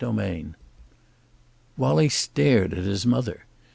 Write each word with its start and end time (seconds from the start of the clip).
XXXVII 0.03 0.55
Wallie 1.77 2.09
stared 2.09 2.73
at 2.73 2.85
his 2.85 3.05
mother. 3.05 3.45